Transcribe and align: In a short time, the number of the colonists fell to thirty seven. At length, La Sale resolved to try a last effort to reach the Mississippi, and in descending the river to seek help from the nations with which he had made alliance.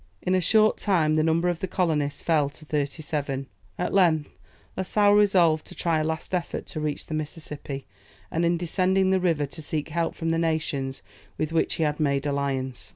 In 0.23 0.33
a 0.33 0.41
short 0.41 0.79
time, 0.79 1.13
the 1.13 1.21
number 1.21 1.47
of 1.47 1.59
the 1.59 1.67
colonists 1.67 2.23
fell 2.23 2.49
to 2.49 2.65
thirty 2.65 3.03
seven. 3.03 3.45
At 3.77 3.93
length, 3.93 4.31
La 4.75 4.81
Sale 4.81 5.11
resolved 5.11 5.63
to 5.67 5.75
try 5.75 5.99
a 5.99 6.03
last 6.03 6.33
effort 6.33 6.65
to 6.65 6.79
reach 6.79 7.05
the 7.05 7.13
Mississippi, 7.13 7.85
and 8.31 8.43
in 8.43 8.57
descending 8.57 9.11
the 9.11 9.19
river 9.19 9.45
to 9.45 9.61
seek 9.61 9.89
help 9.89 10.15
from 10.15 10.31
the 10.31 10.39
nations 10.39 11.03
with 11.37 11.51
which 11.51 11.75
he 11.75 11.83
had 11.83 11.99
made 11.99 12.25
alliance. 12.25 12.89